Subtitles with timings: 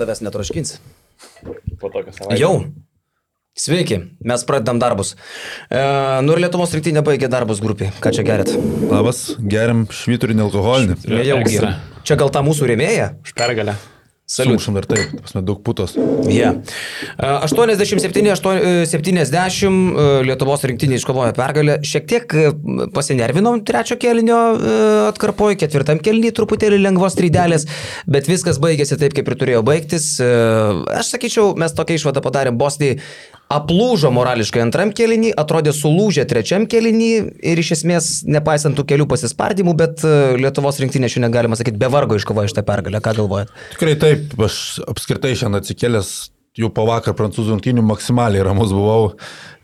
[0.00, 0.78] tavęs netroškins.
[1.80, 2.40] Po tokio savaitės.
[2.40, 2.54] Jau.
[3.60, 5.16] Sveiki, mes pradedam darbus.
[5.68, 5.80] E,
[6.24, 7.90] nu ir Lietuvos rinktinė baigė darbus grupį.
[8.00, 8.52] Ką čia gerit?
[8.88, 10.98] Labas, geriam švyturinį alkoholinį.
[11.10, 11.58] Nejaugi.
[11.58, 11.72] Ekstra.
[12.06, 13.10] Čia gal ta mūsų rėmėja?
[13.26, 13.74] Už pergalę.
[14.30, 15.96] Sumušam ir taip, ta prasme, daug putos.
[16.30, 16.54] Yeah.
[17.18, 19.66] 87-70
[20.28, 21.80] Lietuvos rinktinė iškovojo pergalę.
[21.86, 22.40] Šiek tiek e,
[22.94, 24.56] pasinervinom trečio kelinio e,
[25.08, 27.62] atkarpoje, ketvirtam kelinį truputėlį lengvos trydelės,
[28.06, 30.04] bet viskas baigėsi taip, kaip ir turėjo baigtis.
[30.22, 30.24] E,
[31.00, 32.96] Aš sakyčiau, mes tokią išvadą padarėm Bosnijai.
[33.50, 37.10] Aplūžo morališkai antram kelinį, atrodė sulūžę trečiam kelinį
[37.50, 41.90] ir iš esmės, nepaisant tų kelių pasispardymų, bet e, Lietuvos rinktinė šiandien galima sakyti be
[41.90, 43.02] vargo iškovojo šitą pergalę.
[43.02, 43.50] Ką galvojat?
[43.74, 46.12] Tikrai taip, aš apskritai šiandien atsikėlęs
[46.58, 49.12] jau po vakar prancūzų rungtynių maksimaliai ramus buvau.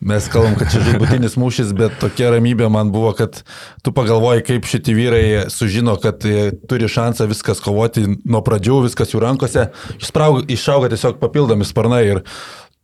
[0.06, 3.41] Mes kalbam, kad čia žudbutinis mūšis, bet tokia ramybė man buvo, kad
[3.86, 9.14] tu pagalvoji, kaip šitie vyrai sužino, kad e, turi šansą viskas kovoti nuo pradžių, viskas
[9.14, 9.70] jų rankose.
[10.02, 12.22] Išauga tiesiog papildomi sparnai ir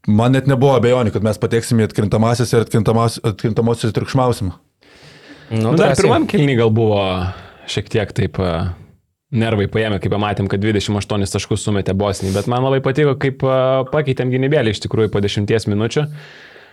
[0.09, 4.53] man net nebuvo abejonių, kad mes pateksime į atkrintamasis ir atkrintamos- atkrintamosios triukšmausim.
[5.53, 7.01] Nu, dar pirmam kelnį gal buvo
[7.69, 8.53] šiek tiek taip e,
[9.33, 13.59] nervai paėmė, kai pamatėm, kad 28 taškus sumetė Bosnijai, bet man labai patiko, kaip e,
[13.93, 16.07] pakeitėm gynybėlį iš tikrųjų po 10 minučių.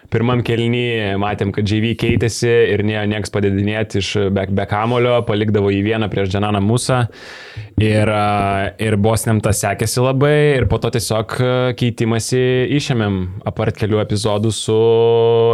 [0.09, 5.69] Pirmam kelnį matėm, kad JV keitėsi ir nėjo nieks padedinėti iš be, be kamulio, palikdavo
[5.69, 7.03] į vieną prieš Džananą Musą.
[7.79, 8.09] Ir,
[8.81, 12.41] ir Bosniam tas sekėsi labai ir po to tiesiog a, keitimąsi
[12.79, 14.79] išėmėm apart kelių epizodų su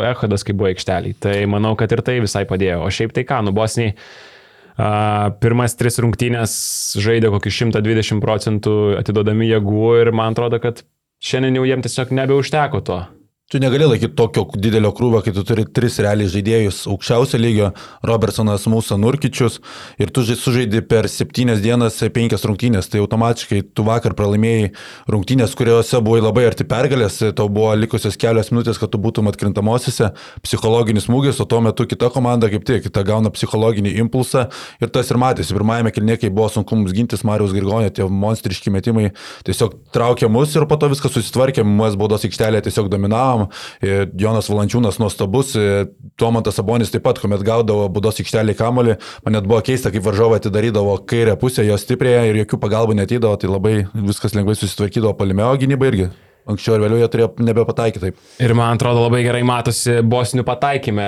[0.08, 1.18] Ehodas, kai buvo aikšteliai.
[1.20, 2.86] Tai manau, kad ir tai visai padėjo.
[2.88, 6.56] O šiaip tai ką, nu Bosniai a, pirmas tris rungtynės
[7.04, 10.86] žaidė kokį 120 procentų atidodami jėgų ir man atrodo, kad
[11.20, 13.04] šiandien jau jiem tiesiog nebeužteko to.
[13.46, 17.68] Tu negali laikyti tokio didelio krūvio, kai tu turi tris realiai žaidėjus aukščiausio lygio-
[18.10, 19.60] Robertsonas, Mūsų, Nurkičius
[20.02, 22.90] ir tu žai- sužaidi per septynias dienas penkias rungtynės.
[22.90, 24.72] Tai automatiškai tu vakar pralaimėjai
[25.08, 30.12] rungtynės, kuriuose buvai labai arti pergalės, tau buvo likusios kelios minutės, kad tu būtum atkrintamosiose,
[30.42, 34.50] psichologinis smūgis, o tuo metu kita komanda kaip tik, kita gauna psichologinį impulsą
[34.82, 35.54] ir tas ir matėsi.
[35.54, 39.12] Pirmajame kilnie, kai buvo sunku mums gintis, Marijos Girgonė, tie monstriški metimai
[39.46, 43.35] tiesiog traukė mus ir po to viskas susitvarkė, mes baudos aikštelėje tiesiog dominavom.
[43.82, 45.86] E, Jonas Valančiūnas nuostabus, e,
[46.20, 50.42] Tomantas Sabonis taip pat, kuomet gaudavo baudos aikštelėje kamolį, man net buvo keista, kaip varžovai
[50.42, 55.52] atidarydavo kairę pusę, jo stiprėje ir jokių pagalbų netydavo, tai labai viskas lengvai susitvarkydavo palimeo
[55.60, 56.14] gynyba irgi.
[56.46, 58.18] Anksčiau ir vėliau jie turėjo nebepataikyti taip.
[58.44, 61.08] Ir man atrodo labai gerai matosi bosnių pataikymę,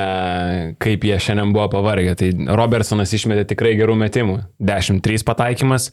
[0.82, 2.16] kaip jie šiandien buvo pavargę.
[2.18, 4.40] Tai Robertsonas išmetė tikrai gerų metimų.
[4.72, 5.92] 10-3 pataikymas.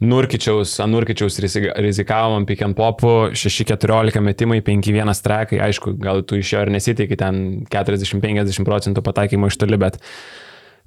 [0.00, 6.52] Nurkičiaus, Anurkičiaus rizika- rizikavom pick and popų, 6-14 metimai, 5-1 strekai, aišku, gal tu iš
[6.52, 10.00] jo ir nesitikė ten 40-50 procentų pataikymo iš toli, bet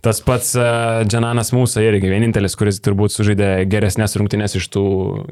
[0.01, 0.53] tas pats
[1.07, 4.85] Džananas Mūsa irgi vienintelis, kuris turbūt sužaidė geresnės rungtynės iš tų,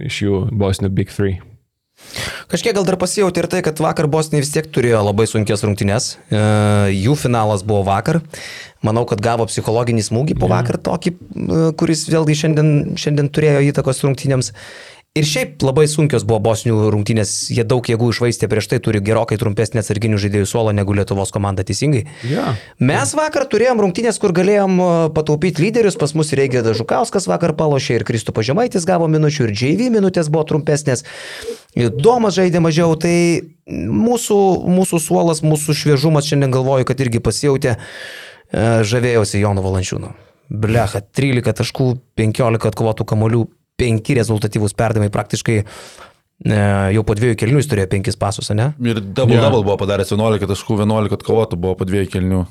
[0.08, 1.42] iš jų bosnių Big Three.
[2.52, 6.16] Kažkiek gal dar pasijauti ir tai, kad vakar Bosnija vis tiek turėjo labai sunkias rungtynes.
[6.30, 6.42] E,
[6.96, 8.22] Jų finalas buvo vakar.
[8.86, 12.70] Manau, kad gavo psichologinį smūgį po vakar tokį, e, kuris vėlgi šiandien,
[13.02, 14.52] šiandien turėjo įtakos rungtynėms.
[15.16, 19.38] Ir šiaip labai sunkios buvo bosnių rungtynės, jie daug jėgų išvaistė prieš tai, turi gerokai
[19.40, 22.02] trumpesnį atsarginių žaidėjų suolą negu Lietuvos komanda teisingai.
[22.28, 22.50] Ja.
[22.84, 27.56] Mes vakar turėjom rungtynės, kur galėjom e, pataupyti lyderius, pas mus ir Eigėdas Žukauskas vakar
[27.56, 31.08] palošė, ir Kristų Pažemaitis gavo minučių, ir JV minutės buvo trumpesnės,
[31.76, 33.16] Domas žaidė mažiau, tai
[33.72, 34.38] mūsų,
[34.68, 40.12] mūsų suolas, mūsų šviežumas šiandien galvoju, kad irgi pasijautė, e, žavėjausi Jonu Valančiūnu.
[40.52, 43.48] Blecha, 13 taškų, 15 atkovotų kamolių,
[43.82, 46.60] 5 rezultatyvūs perdavimai praktiškai e,
[46.96, 48.72] jau po dviejų kelnių jis turėjo 5 pasus, ne?
[48.84, 49.48] Ir double yeah.
[49.48, 52.46] double buvo padaręs 11 taškų, 11 kovotų buvo po dviejų kelnių.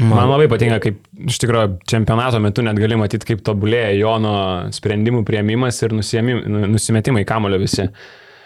[0.00, 4.36] Man labai patinka, kaip iš tikrųjų čempionato metu net gali matyti, kaip tobulėja Jono
[4.72, 7.90] sprendimų prieimimas ir nu- nusimetimai kamulio visi.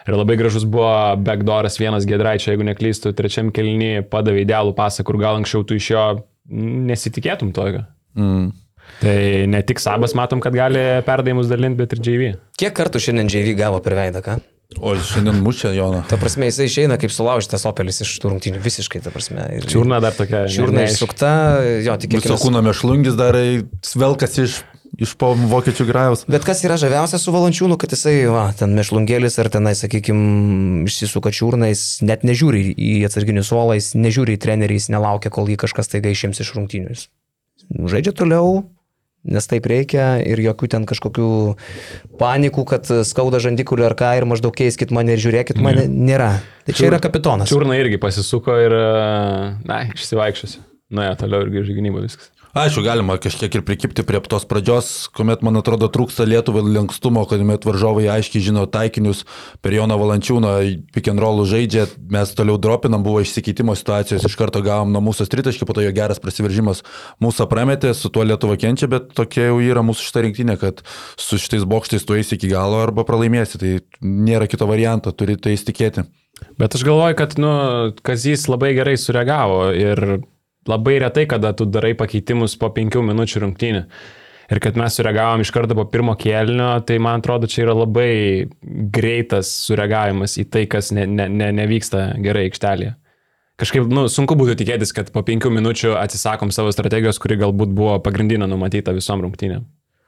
[0.06, 0.91] Ir labai gražus buvo
[1.22, 5.91] backdooras vienas Gedraičio, jeigu neklystu, trečiam kelnyje padavė idealų pasą, kur gal anksčiau tu iš
[5.91, 6.04] jo
[6.51, 7.86] nesitikėtum tokio.
[8.19, 8.51] Mm.
[9.00, 9.16] Tai
[9.53, 12.34] ne tik Sabas matom, kad gali perdavimus dalinti, bet ir JV.
[12.60, 14.38] Kiek kartų šiandien JV gavo per veidą, ką?
[14.83, 16.03] O šiandien mušė Joną.
[16.10, 19.44] Ta prasme, jisai išeina kaip sulaužytas opelis iš tų rungtynių, visiškai, ta prasme.
[19.56, 20.42] Ir Čiurna dar tokia.
[20.50, 21.30] Čiurna išsukta,
[21.86, 23.38] jo, tik Viso kūno mešlungis dar
[23.86, 24.59] svelkas iš,
[24.98, 26.27] iš po vokiečių grajaus.
[26.28, 31.30] Bet kas yra žaviausia su Valančiūnu, kad jisai, va, ten mešlungėlis ar tenai, sakykime, išsisuka
[31.36, 35.60] čiurną, jis net nežiūri į atsarginius suolą, jis nežiūri į trenerį, jis nelaukia, kol jį
[35.62, 36.91] kažkas taiga išims iš rungtynių.
[36.91, 37.06] Jis
[37.94, 38.65] žaidžia toliau,
[39.27, 41.31] nes taip reikia ir jokių ten kažkokių
[42.21, 46.37] panikų, kad skauda žandikulį ar ką ir maždaug keiskit mane ir žiūrėkit mane, nėra.
[46.67, 47.51] Tai čia yra kapitonas.
[47.51, 48.78] Čiurna irgi pasisuko ir,
[49.67, 49.83] na,
[50.91, 50.97] išsivaikščiosiu.
[50.97, 52.30] nuėjo toliau ir grįžo gynybą viskas.
[52.56, 57.66] Aišku, galima kažkiek ir prikipti prie tos pradžios, kuomet, man atrodo, trūksta Lietuvai lankstumo, kuomet
[57.68, 59.27] varžovai aiškiai žino taikinius,
[59.60, 60.53] per Joną Valančiūną
[60.94, 65.27] pick and rollų žaidžia, mes toliau dropinam, buvo išsikeitimo situacijos, iš karto gavom nuo mūsų
[65.34, 66.80] tritaškį, po to jo geras prasiveržimas
[67.21, 70.80] mūsų prametė, su tuo Lietuva kenčia, bet tokia jau yra mūsų šitą rinktinę, kad
[71.21, 75.59] su šitais bokštais tu eisi iki galo arba pralaimėsi, tai nėra kito varianto, turi tai
[75.59, 76.06] įstikėti.
[76.56, 77.53] Bet aš galvoju, kad, nu,
[78.00, 80.24] Kazys labai gerai sureagavo ir
[80.71, 83.83] labai retai, kada tu darai pakeitimus po penkių minučių rungtynį.
[84.47, 88.47] Ir kad mes sureagavom iš karto po pirmo kėlinio, tai man atrodo, čia yra labai
[88.95, 92.95] greitas sureagavimas į tai, kas ne, ne, ne, nevyksta gerai aikštelėje.
[93.57, 97.97] Kažkaip, nu, sunku būtų tikėtis, kad po penkių minučių atsisakom savo strategijos, kuri galbūt buvo
[98.04, 99.65] pagrindinė numatyta visom rungtynėm.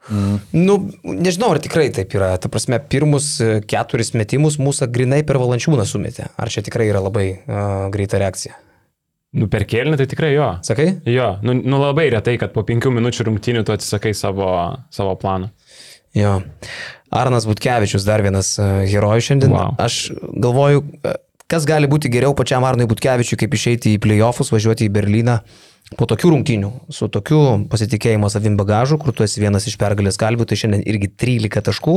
[0.09, 0.37] Mm.
[0.55, 2.31] Nu, nežinau, ar tikrai taip yra.
[2.41, 3.35] Ta prasme, pirmus
[3.69, 6.29] keturis metimus mūsų grinai per valančiūną sumetė.
[6.39, 8.55] Ar čia tikrai yra labai uh, greita reakcija?
[9.37, 10.47] Nu, per kėlinį tai tikrai jo.
[10.65, 10.87] Sakai?
[11.09, 14.49] Jo, nu, nu labai retai, kad po penkių minučių rungtynių tu atsisakai savo,
[14.93, 15.51] savo planą.
[16.17, 16.39] Jo.
[17.13, 19.53] Arnas Butkevičius dar vienas uh, herojus šiandien.
[19.53, 19.75] Wow.
[19.81, 20.81] Aš galvoju,
[21.49, 25.39] kas gali būti geriau pačiam Arnui Butkevičiui, kaip išeiti į playoffus, važiuoti į Berliną
[25.97, 30.45] po tokių rungtynių, su tokiu pasitikėjimo savim bagažu, kur tu esi vienas iš pergalės kalbių,
[30.49, 31.95] tai šiandien irgi 13 taškų,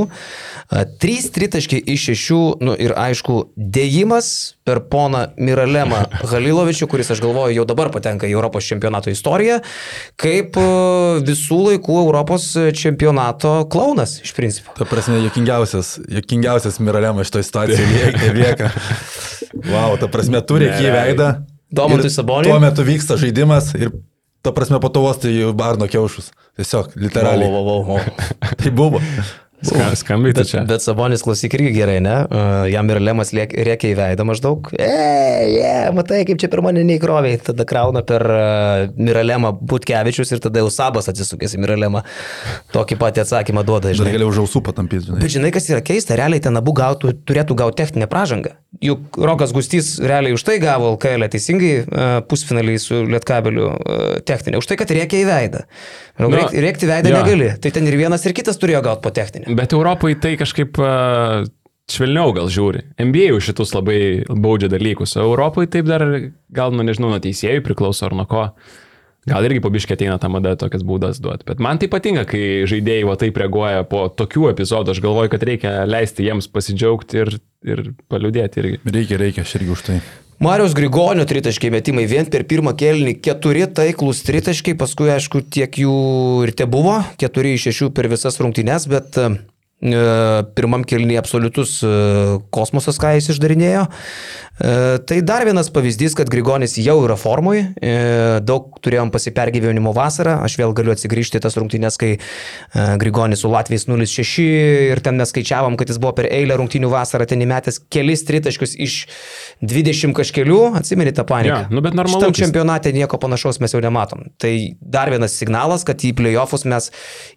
[1.03, 4.31] 3 tritaškiai iš 6, nu ir aišku, dėjimas
[4.65, 9.61] per poną Miralemą Halilovičių, kuris aš galvoju jau dabar patenka į Europos čempionato istoriją,
[10.21, 10.57] kaip
[11.27, 14.73] visų laikų Europos čempionato klaunas iš principo.
[14.79, 18.73] Ta prasme, jokingiausias, jokingiausias Miralemas šitoje situacijoje lieka.
[19.69, 21.29] Wow, ta prasme, turi į veidą.
[21.73, 22.53] Domantui Saboniui.
[22.53, 23.95] Tuo metu vyksta žaidimas ir,
[24.45, 26.33] ta prasme, po to vos tai Barno kiaušus.
[26.61, 27.49] Tiesiog, literaliai.
[27.49, 28.27] Wow, wow, wow.
[28.61, 29.01] tai buvo.
[29.63, 30.65] Ska, skambiai bet, čia.
[30.67, 32.15] Bet Sabonis klausyk irgi gerai, ne?
[32.27, 34.73] Uh, jam ir Lemas rėkia į veidą maždaug.
[34.75, 34.89] E,
[35.55, 37.39] yeah, matai, kaip čia per mane neįkroviai.
[37.47, 42.03] Tada krauna per uh, Miralemą Butkevičius ir tada jau Sabas atsisukęs į Miralemą.
[42.75, 43.95] Tokį patį atsakymą duoda.
[43.95, 45.23] Žinai, gali už ausų patampyti, žinai.
[45.23, 48.57] Bet žinai, kas yra keista, realiai ten abu gautų, turėtų gauti techninę pražangą.
[48.83, 54.59] Juk Rokas Gustys realiai už tai gavo LKL teisingai uh, pusfinaliai su Lietkabeliu uh, techninė.
[54.59, 55.65] Už tai, kad rėkia į veidą.
[56.19, 57.23] Nu, rėkti, rėkti veidą ja.
[57.23, 57.51] negali.
[57.63, 59.55] Tai ten ir vienas, ir kitas turėjo gauti po techninę.
[59.59, 61.47] Bet Europai tai kažkaip uh,
[61.91, 62.87] švelniau gal žiūri.
[63.01, 63.99] NBA už šitus labai
[64.29, 66.05] baudžia dalykus, o Europai taip dar
[66.53, 68.49] gal, nu nežinau, nuo teisėjų priklauso ar nuo ko.
[69.31, 71.47] Gal irgi pabiškai ateina tą madą tokias būdas duoti.
[71.47, 74.97] Bet man tai patinka, kai žaidėjai va taip reaguoja po tokių epizodų.
[74.97, 77.31] Aš galvoju, kad reikia leisti jiems pasidžiaugti ir,
[77.63, 78.83] ir paliūdėti irgi.
[78.99, 80.01] Reikia, reikia, aš irgi už tai.
[80.43, 85.95] Marijos Grigonio tritaškiai metimai vien per pirmą kelnį keturi taiklus tritaškiai, paskui aišku tiek jų
[86.49, 89.29] ir te buvo, keturi iš šešių per visas rungtynes, bet e,
[90.59, 91.93] pirmam kelnyje absoliutus e,
[92.59, 93.87] kosmosas, ką jis išdarinėjo.
[94.61, 97.93] E, tai dar vienas pavyzdys, kad Grigonis jau yra formui, e,
[98.45, 102.19] daug turėjom pasipergyvenimo vasarą, aš vėl galiu atsigrįžti tas rungtynės, kai e,
[103.01, 104.45] Grigonis su Latvijais 0-6
[104.93, 108.77] ir ten mes skaičiavom, kad jis buvo per eilę rungtynių vasarą, ten įmetęs kelis tritaškius
[108.77, 108.99] iš
[109.65, 111.63] 20 kažkelių, atsimeni tą paniką.
[111.65, 112.21] Ja, nu bet normalu.
[112.21, 114.29] Šitam čempionate nieko panašaus mes jau nematom.
[114.43, 116.91] Tai dar vienas signalas, kad į playoffus mes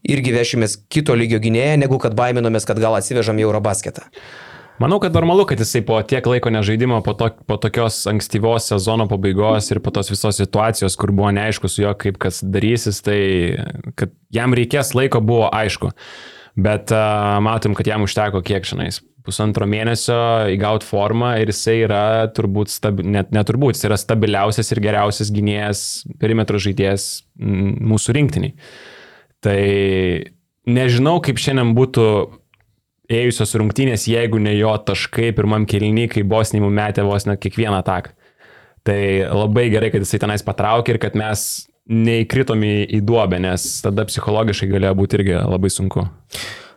[0.03, 4.03] irgi vešimės kito lygio gynėją, negu kad baiminomės, kad gal atsivežam į Eurobasketą.
[4.79, 9.07] Manau, kad normalu, kad jisai po tiek laiko nežaidimo, po, to, po tokios ankstyvos sezono
[9.07, 13.19] pabaigos ir po tos visos situacijos, kur buvo neaišku su juo, kaip kas darysis, tai
[13.95, 15.93] kad jam reikės laiko buvo aišku.
[16.59, 20.17] Bet uh, matom, kad jam užteko kiek šiandien pusantro mėnesio
[20.53, 22.03] įgauti formą ir jisai yra
[22.35, 25.81] turbūt, stabi, net neturbūt, jis yra stabiliausias ir geriausias gynėjas,
[26.21, 27.07] perimetro žaidėjas
[27.39, 28.53] mūsų rinktiniai.
[29.45, 29.59] Tai
[30.69, 32.05] nežinau, kaip šiandien būtų
[33.11, 37.81] ėjusios rungtynės, jeigu ne jo taškai pirmam kelnyje, kai Bosnija mums metė vos net kiekvieną
[37.83, 38.13] ataką.
[38.85, 38.99] Tai
[39.33, 44.05] labai gerai, kad jisai tenais patraukė ir kad mes neįkritom į, į duobę, nes tada
[44.09, 46.05] psichologiškai galėjo būti irgi labai sunku.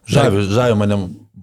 [0.09, 0.99] Žavi, žavi mane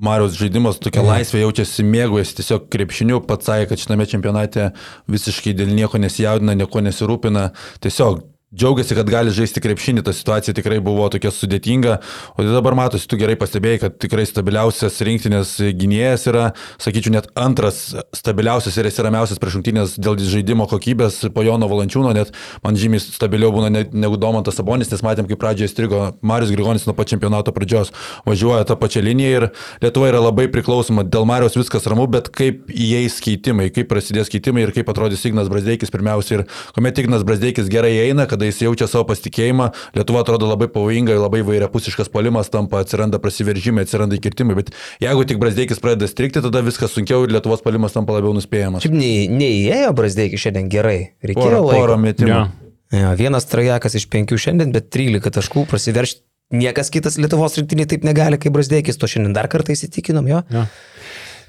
[0.05, 1.11] Marius žaidimas, tokia mhm.
[1.13, 4.69] laisvė jaučiasi, mėgaujasi tiesiog krepšiniu, pats sakė, kad šitame čempionate
[5.11, 7.51] visiškai dėl nieko nesijaudina, nieko nesirūpina,
[7.85, 8.23] tiesiog
[8.55, 11.97] džiaugiasi, kad gali žaisti krepšinį, ta situacija tikrai buvo tokia sudėtinga,
[12.35, 16.45] o tai dabar matosi, tu gerai pastebėjai, kad tikrai stabiliausias rinktinės gynėjas yra,
[16.81, 17.81] sakyčiau, net antras
[18.15, 22.33] stabiliausias ir esiramiausias prieš rungtynės dėl žaidimo kokybės po Jono Valančiūno, net
[22.63, 26.95] man žymiai stabiliau būna negu Domantas Sabonis, nes matėm, kaip pradžioje strigo Marius Grigonis nuo
[26.97, 27.91] pat čempionato pradžios
[28.27, 29.47] važiuoja tą pačią liniją ir
[29.83, 34.65] Lietuva yra labai priklausoma, dėl Marijos viskas ramu, bet kaip įeis keitimai, kaip prasidės keitimai
[34.65, 36.45] ir kaip atrodys Ignas Brasdeikis pirmiausia ir
[36.75, 41.15] kuomet Ignas Brasdeikis gerai eina, kada kada jis jaučia savo pasitikėjimą, Lietuva atrodo labai pavojinga,
[41.17, 44.71] labai vairiapusiškas polimas tampa, atsiranda prasiveržimai, atsiranda įkirtimai, bet
[45.01, 48.85] jeigu tik Brasdeikis pradeda strikti, tada viskas sunkiau ir Lietuvos polimas tampa labiau nuspėjamas.
[48.85, 48.95] Šiaip
[49.33, 52.31] neįėjo Brasdeikis šiandien gerai, reikėjo porą, porą metimų.
[52.31, 52.45] Ja.
[52.93, 56.21] Ja, vienas trajekas iš penkių šiandien, bet 13 taškų prasiveršti.
[56.55, 60.43] Niekas kitas Lietuvos rinktinė taip negali kaip Brasdeikis, to šiandien dar kartą įsitikinom jo.
[60.53, 60.67] Ja.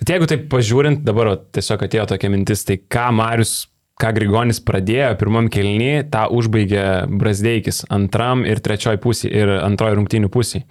[0.01, 3.67] Bet jeigu taip pažiūrint, dabar o, tiesiog atėjo tokia mintis, tai ką Marius,
[4.01, 10.31] ką Grigonis pradėjo pirmam kelnį, tą užbaigė Brasdeikis antram ir trečioj pusė ir antroji rungtinių
[10.33, 10.67] pusė.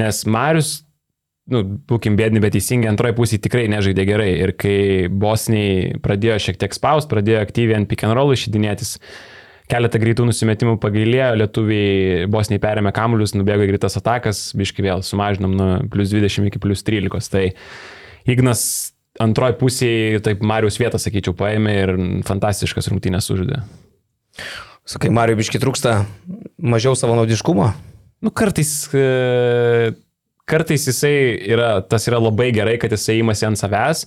[0.00, 0.70] Nes Marius,
[1.52, 1.60] nu,
[1.90, 4.30] būkim bėdini, bet teisingai, antroji pusė tikrai nežaidė gerai.
[4.40, 4.78] Ir kai
[5.12, 8.96] Bosniai pradėjo šiek tiek spaus, pradėjo aktyviai ant pick and roll išidinėtis,
[9.68, 15.70] keletą greitų nusimetimų pagailėjo, lietuviai Bosniai perėmė kamuolius, nubėgo greitas atakas, biški vėl sumažinom nuo
[15.92, 17.32] plus 20 iki plus 13.
[17.36, 17.46] Tai
[18.32, 18.64] Ignas
[19.20, 21.94] antroji pusėje, taip Marius vietą, sakyčiau, paėmė ir
[22.28, 23.62] fantastiškas rungtynės sužaidė.
[24.88, 26.00] Sakai, Mariu biški trūksta
[26.58, 27.68] mažiau savanaudiškumo?
[28.22, 29.92] Nu, kartais e,
[30.48, 31.14] kartais jisai
[31.54, 34.04] yra, tas yra labai gerai, kad jisai įmasi ant savęs,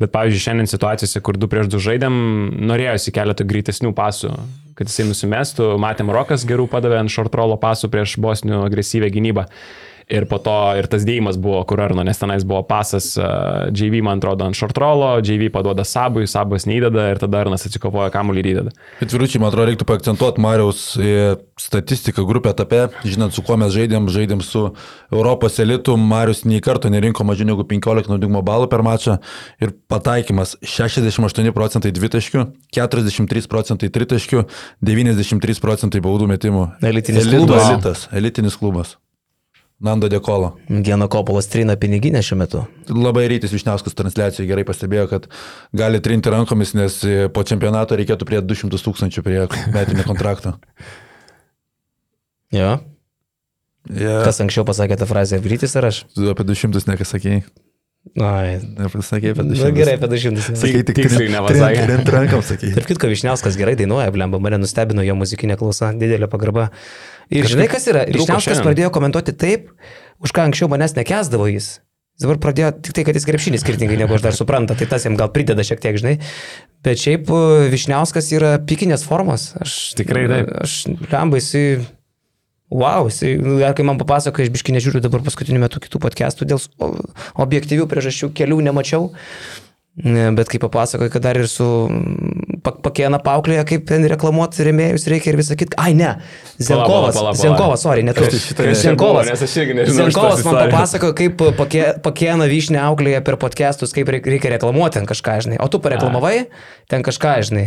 [0.00, 2.14] bet pavyzdžiui, šiandien situacijose, kur du prieš du žaidėm,
[2.68, 4.32] norėjosi keletą greitesnių pasų,
[4.78, 9.48] kad jisai nusimestų, matėm Rokas gerų padavė ant short rollo pasų prieš bosnių agresyvę gynybą.
[10.08, 14.00] Ir po to ir tas dėjimas buvo kur arno, nes tenais buvo pasas uh, JV,
[14.04, 18.40] man atrodo, ant short rollo, JV paduoda sabui, sabas neįdeda ir tada arnas atsikovoja kamuolį
[18.40, 18.72] ir įdeda.
[19.04, 24.06] Atviručiai, man atrodo, reiktų paakcentuoti Mariaus e, statistiką grupę etape, žinant, su kuo mes žaidėm,
[24.12, 24.62] žaidėm su
[25.12, 29.18] Europos elitu, Marius nei karto nerinko mažiau negu 15 naudingumo balų per mačą
[29.60, 32.46] ir pataikymas 68 procentai dvitaškių,
[32.78, 34.46] 43 procentai tritaškių,
[34.88, 36.64] 93 procentai baudų metimų.
[36.92, 37.68] Elitinis Elito klubas.
[37.68, 38.96] elitas, elitinis klubas.
[39.78, 40.56] Nando Dekolo.
[40.68, 42.64] Geno Kopolas trina piniginę šiuo metu.
[42.90, 45.28] Labai rytis Višniauskas transliacijoje gerai pastebėjo, kad
[45.78, 46.98] gali trinti rankomis, nes
[47.34, 49.44] po čempionato reikėtų prie 200 tūkstančių prie
[49.74, 50.56] metinio kontrakto.
[52.50, 52.78] Jo.
[53.88, 54.24] Yeah.
[54.26, 56.02] Kas anksčiau pasakė tą frazę, Grytis ar aš?
[56.18, 57.46] Apie 200 nekas sakėjai.
[58.22, 58.58] Ai.
[58.78, 59.64] Nepasakėjai apie 200.
[59.64, 60.56] Na gerai, apie 200.
[60.58, 61.82] Sakei tik Tiksliai nepasakė.
[61.88, 62.76] Trint rankam sakėjai.
[62.78, 66.70] Tarp kitko, Višniauskas gerai dainuoja, blemba, mane nustebino jo muzikinė klausa, didelė pagarba.
[67.28, 68.06] Ir Kažkaip žinai, kas yra?
[68.08, 69.68] Višniauskas pradėjo komentuoti taip,
[70.24, 71.76] už ką anksčiau manęs nekesdavo jis.
[72.18, 75.14] Dabar pradėjo tik tai, kad jis krepšinį skirtingai negu aš dar supranta, tai tas jam
[75.18, 76.16] gal prideda šiek tiek, žinai.
[76.82, 79.52] Bet šiaip e, Višniauskas yra pikinės formos.
[79.62, 80.50] Aš Tikrai taip.
[80.64, 80.80] Aš
[81.12, 81.78] lemba, jisai...
[82.70, 83.08] Wow,
[83.40, 86.60] nu, kai man papasakojo, aš biškai nežiūriu dabar paskutiniu metu kitų podcastų, dėl
[87.40, 89.08] objektyvių priežasčių kelių nemačiau.
[89.98, 91.64] Ne, Bet kai papasakoja, kad dar ir su
[92.62, 95.74] pa- pakėna pauklėje, kaip ten reklamuoti remėjus reikia ir visą kitą.
[95.82, 96.12] Ai, ne.
[96.60, 97.16] Zenkovas.
[97.16, 97.32] pala, pala.
[97.40, 98.22] Zenkovas, sorry, ne tu.
[98.22, 99.26] Kas šitą Kas čia Zenkovas.
[99.26, 104.06] nes aš irgi nežinau Zenkovas man papasakojo, kaip pakė, pakėna vyšnė auklėje per podcastus, kaip
[104.14, 105.58] reik- reikia reklamuoti ten kažką, žinai.
[105.58, 106.46] O tu pareklamavai
[106.86, 107.66] ten kažką, žinai.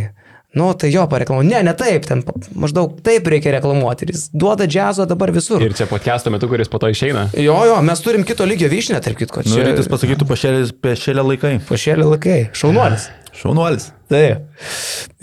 [0.54, 1.46] Nu, tai jo pareklamavau.
[1.48, 2.20] Ne, ne taip, ten
[2.60, 4.04] maždaug taip reikia reklamuoti.
[4.04, 5.62] Ir jis duoda džiazo dabar visur.
[5.64, 7.30] Ir čia podcast'o metu, kuris po to išeina.
[7.40, 9.46] Jo, jo, mes turim kito lygio vyšnę, tarp kitko.
[9.46, 11.54] Nu, Čia rytis pasakytų pašėlė laikai.
[11.70, 12.38] pašėlė laikai.
[12.52, 13.08] Šaunuolis.
[13.32, 13.88] Šaunuolis.
[14.12, 14.44] Taip.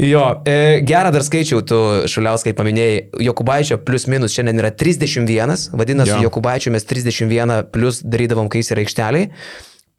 [0.02, 1.78] Jo, e, gerą dar skaičiau, tu
[2.10, 6.24] šaliauskai paminėjai, Jokubaičio plus minus šiandien yra 31, vadinasi, Jo.
[6.26, 9.30] Jokubaičio mes 31 plus darydavom, kai jis yra aikšteliai.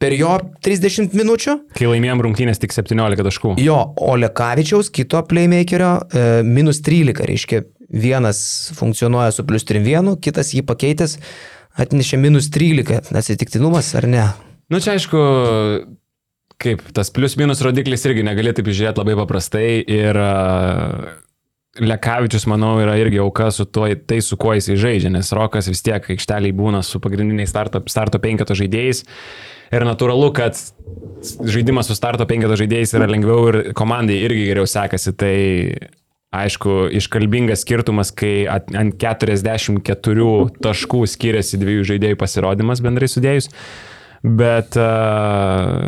[0.01, 0.33] Per jo
[0.65, 1.57] 30 minučių.
[1.77, 3.55] Kai laimėjom rungtynės tik 17 taškų.
[3.61, 8.41] Jo, o Lekavičiaus, kito playmakerio, e, minus 13, reiškia, vienas
[8.79, 11.19] funkcionuoja su plus 3-1, kitas jį pakeitęs
[11.85, 13.13] atnešė minus 13.
[13.13, 14.25] Atsitiktinumas ar ne?
[14.73, 15.21] Nu čia aišku,
[16.61, 21.11] kaip tas plius minus rodiklis irgi negali taip žiūrėti labai paprastai ir uh,
[21.79, 25.85] Lekavičius, manau, yra irgi auka su tuo, tai su kuo jisai žaidžia, nes Rokas vis
[25.87, 29.05] tiek aikšteliai būna su pagrindiniais starto, starto penketo žaidėjais.
[29.71, 30.59] Ir natūralu, kad
[31.47, 35.15] žaidimas su starto penketo žaidėjais yra lengviau ir komandai irgi geriau sekasi.
[35.15, 35.37] Tai
[36.41, 40.27] aišku, iškalbingas skirtumas, kai ant 44
[40.67, 43.47] taškų skiriasi dviejų žaidėjų pasirodymas bendrai sudėjus.
[44.27, 45.87] Bet uh,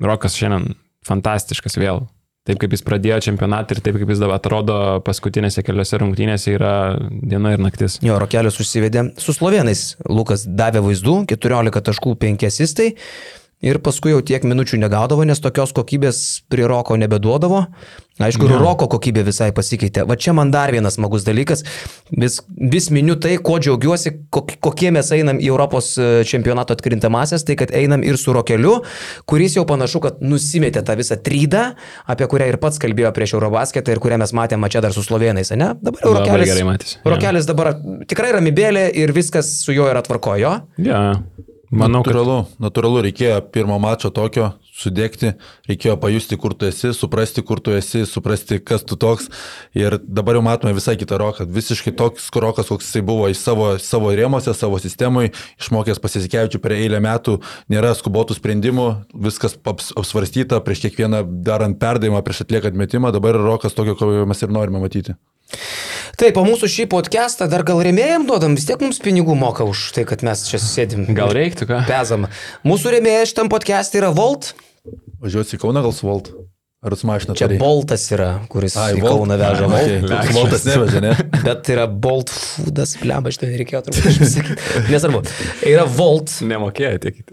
[0.00, 0.72] Rokas šiandien
[1.06, 2.06] fantastiškas vėl.
[2.50, 4.76] Taip kaip jis pradėjo čempionatą ir taip kaip jis dabar atrodo
[5.06, 8.00] paskutinėse keliose rungtynėse yra diena ir naktis.
[8.02, 9.84] Jo, Rokelis užsivedė su slovenais.
[10.10, 12.88] Lukas davė vaizdų, 14 taškų, 5 asistai.
[13.60, 17.66] Ir paskui jau tiek minučių negaudavo, nes tokios kokybės prie Roko nebeduodavo.
[18.20, 20.02] Aišku, ir Roko kokybė visai pasikeitė.
[20.08, 21.62] Va čia man dar vienas smagus dalykas.
[22.12, 22.38] Vis,
[22.72, 27.56] vis miniu tai, ko džiaugiuosi, kok- kokie mes einam į Europos e, čempionato atkrintamasias, tai
[27.60, 28.78] kad einam ir su Rokeliu,
[29.28, 31.66] kuris jau panašu, kad nusimetė tą visą trydą,
[32.12, 35.52] apie kurią ir pats kalbėjo prieš Eurobasketą ir kurią mes matėme čia dar su slovenais,
[35.56, 35.74] ne?
[35.80, 36.52] Dabar jau Labai Rokelis.
[36.52, 37.12] gerai matėsi, jo.
[37.14, 37.72] Rokelis dabar
[38.08, 40.56] tikrai ramybėlė ir viskas su juo yra tvarkojo.
[40.80, 41.04] Ja.
[41.70, 44.48] Manau, kad natūralu, natūralu, reikėjo pirmo mačo tokio
[44.80, 45.34] sudėkti,
[45.68, 49.28] reikėjo pajusti, kur tu esi, suprasti, kur tu esi, suprasti, kas tu toks.
[49.78, 51.46] Ir dabar jau matome visai kitą roką.
[51.46, 55.28] Visiškai toks rokas, koks jisai buvo į savo, savo rėmose, savo sistemai,
[55.62, 57.38] išmokęs pasisikevičių per eilę metų,
[57.70, 58.88] nėra skubotų sprendimų,
[59.28, 63.14] viskas aps- apsvarstyta prieš kiekvieną darant perdavimą, prieš atliekant metimą.
[63.14, 65.18] Dabar rokas tokio, kokio mes ir norime matyti.
[66.20, 69.86] Taip, o mūsų šį podcastą dar gal rėmėjim duodam, vis tiek mums pinigų moka už
[69.96, 71.06] tai, kad mes čia sėdim.
[71.16, 71.78] Gal reiktų ką?
[71.88, 72.26] Pezam.
[72.68, 74.50] Mūsų rėmėjai šitam podcast'e yra Volt.
[75.24, 76.28] Važiuosi į Kauną gal su Volt?
[76.84, 77.32] Ar su mašina?
[77.36, 77.60] Čia turėjai?
[77.62, 79.04] Boltas yra, kuris Ai, į.
[79.06, 79.86] Kauną veža Ai, Volt.
[79.86, 80.10] okei.
[80.10, 81.14] Toks Voltas nevežė, ne?
[81.46, 84.84] Bet yra Bolt Foodas, bleba, šitą nereikėjo turbūt išsakyti.
[84.92, 85.24] Nesvarbu.
[85.72, 86.36] Yra Volt.
[86.52, 87.24] Nemokėjo tiek.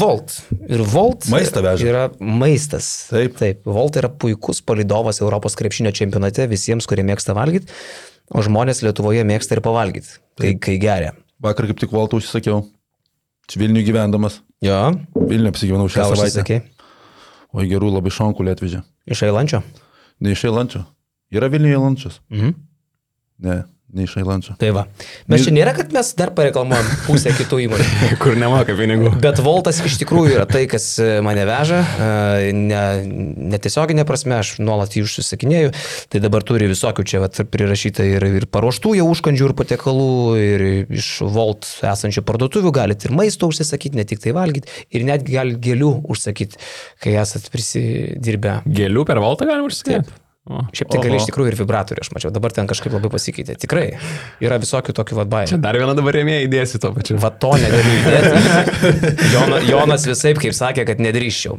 [0.00, 0.38] Volt.
[0.64, 1.88] Ir Volt Maistą veža.
[1.92, 2.88] yra maistas.
[3.12, 3.36] Taip.
[3.40, 3.60] Taip.
[3.68, 7.72] Volt yra puikus palidovas Europos krepšinio čempionate visiems, kurie mėgsta valgyti,
[8.32, 11.12] o žmonės Lietuvoje mėgsta ir pavalgyti, kai, kai geria.
[11.44, 12.62] Vakar kaip tik Voltą užsisakiau.
[13.60, 14.38] Vilnių gyvendamas.
[14.64, 16.22] Jo, Vilnių apsigyvenau šią ką savaitę.
[16.24, 16.60] užsisakė?
[17.54, 18.80] O gerų labai šonkulį atvežė.
[19.04, 19.60] Iš Ailančio?
[20.24, 20.86] Ne iš Ailančio.
[21.34, 22.20] Yra Vilniuje Ailančius?
[22.32, 22.54] Mhm.
[23.44, 23.58] Ne,
[23.94, 24.56] ne iš Ailančio.
[24.58, 24.84] Tai va.
[25.30, 27.86] Mes čia nėra, kad mes dar pareklamuojam pusę kitų įmonių.
[28.22, 29.12] Kur nemoka pinigų.
[29.22, 32.82] Bet Voltas iš tikrųjų yra tai, kas e, mane veža, e, ne,
[33.54, 35.70] netiesioginė prasme, aš nuolat jį užsisakinėjau,
[36.12, 40.10] tai dabar turi visokių čia vat, prirašyta ir, ir paruoštų jau užkandžių ir patiekalų,
[40.42, 40.66] ir
[40.98, 45.62] iš Volt esančių parduotuvių galite ir maisto užsisakyti, ne tik tai valgyti, ir netgi galite
[45.64, 46.60] gėlių užsakyti,
[47.04, 48.60] kai esat prisidirbę.
[48.66, 49.72] Gėlių per valtą galima
[50.44, 50.76] užsikėti.
[50.76, 53.56] Šiaip tai gali iš tikrųjų ir vibratorių, aš mačiau, dabar ten kažkaip labai pasikeitė.
[53.62, 53.86] Tikrai
[54.44, 55.60] yra visokių tokių Čia vadbaimų.
[55.64, 57.16] dar vieną dabar rėmėją įdėsi to pačiu.
[57.22, 59.14] Va to negaliu įdėti.
[59.32, 61.56] Jona, Jonas visai kaip sakė, kad nedrįščiau.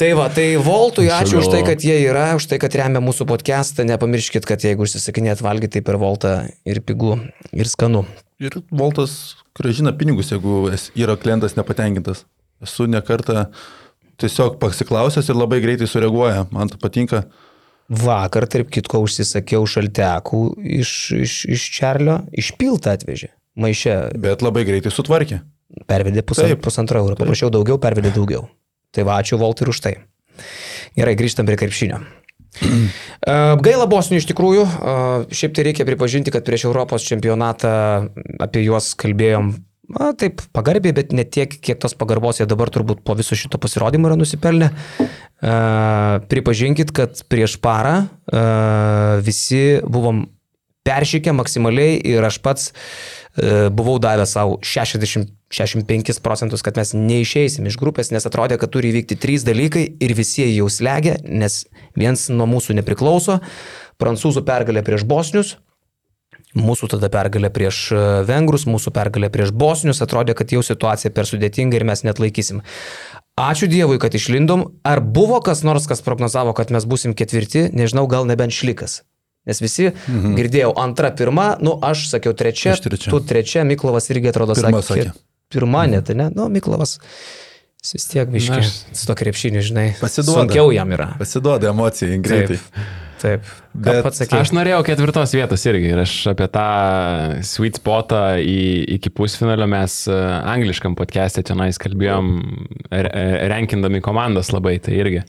[0.00, 3.26] Tai va, tai Voltui ačiū už tai, kad jie yra, už tai, kad remia mūsų
[3.28, 3.84] podcastą.
[3.84, 7.18] Nepamirškit, kad jeigu užsisakinėt valgyti, tai per Voltą ir pigų,
[7.52, 8.06] ir skanu.
[8.40, 12.24] Ir Voltas gražina pinigus, jeigu yra klientas nepatenkintas.
[12.64, 13.50] Esu nekartą
[14.20, 16.46] tiesiog pasiklausęs ir labai greitai sureaguoja.
[16.54, 17.24] Man tai patinka.
[17.90, 20.42] Vakar, tarp kitko, užsisakiau šaltekų
[20.78, 23.32] iš, iš, iš Čarlio, išpiltą atvežė.
[23.60, 25.40] Maišė Bet labai greitai sutvarkė.
[25.90, 26.62] pervedė pusant, Taip.
[26.62, 28.46] pusantro eurų, paprašiau daugiau, pervedė daugiau.
[28.94, 29.94] Tai va, ačiū Voltui ir už tai.
[30.98, 32.00] Gerai, grįžtam prie krepšinio.
[33.64, 34.64] Gaila bosnių iš tikrųjų,
[35.34, 37.72] šiaip tai reikia pripažinti, kad prieš Europos čempionatą
[38.42, 39.52] apie juos kalbėjom,
[39.90, 43.58] na, taip, pagarbiai, bet ne tiek, kiek tos pagarbos jie dabar turbūt po viso šito
[43.62, 44.70] pasirodymo yra nusipelnę.
[44.70, 45.54] E,
[46.30, 48.44] Pripažinkit, kad prieš parą e,
[49.26, 50.28] visi buvom
[50.86, 57.66] peršykę maksimaliai ir aš pats e, buvau davęs savo 60, 65 procentus, kad mes neišeisim
[57.68, 61.64] iš grupės, nes atrodė, kad turi įvykti trys dalykai ir visi jau slegia, nes
[61.98, 63.40] viens nuo mūsų nepriklauso.
[64.00, 65.58] Prancūzų pergalė prieš bosnius,
[66.58, 71.28] mūsų tada pergalė prieš e, vengrus, mūsų pergalė prieš bosnius, atrodė, kad jau situacija per
[71.28, 72.62] sudėtinga ir mes net laikysim.
[73.40, 74.66] Ačiū Dievui, kad išlindom.
[74.84, 79.00] Ar buvo kas nors, kas prognozavo, kad mes busim ketvirti, nežinau, gal nebent šlikas.
[79.48, 80.34] Nes visi mhm.
[80.36, 83.12] girdėjau antrą, pirmą, nu aš sakiau trečia, Aš trečia.
[83.12, 85.06] tu trečia, Miklovas irgi atrodo Pirma sakė.
[85.08, 85.22] sakė.
[85.50, 86.28] Pirma, net, ne?
[86.34, 86.98] Nu, Miklovas.
[87.80, 88.66] Jis vis tiek biškiai.
[88.92, 89.86] Su to krepšiniu, žinai.
[89.98, 90.44] Pasiduoda.
[90.44, 91.14] Sunkiau jam yra.
[91.18, 92.58] Pasiduoda emocijai greitai.
[92.60, 93.08] Taip.
[93.20, 94.40] Ką Bet pats sakė?
[94.40, 96.66] Aš norėjau ketvirtos vietos irgi ir aš apie tą
[97.46, 98.58] sweet spotą į,
[98.96, 100.18] iki pusfinalio mes e,
[100.54, 102.34] angliškam podcast'e tenais kalbėjom,
[102.90, 103.04] e,
[103.52, 105.24] renkindami komandas labai, tai irgi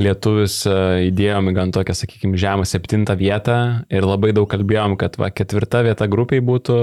[0.00, 3.58] lietuvius e, įdėjom į gan tokią, sakykime, žemą septintą vietą
[3.90, 6.78] ir labai daug kalbėjom, kad va, ketvirta vieta grupiai būtų